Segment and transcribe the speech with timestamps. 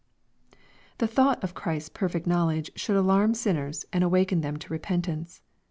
[0.97, 5.43] The thought of Christ's perfect knowledge should alarm sinners and awaken them to repentance.